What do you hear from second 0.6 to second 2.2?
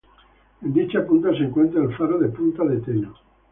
En dicha punta se encuentra el Faro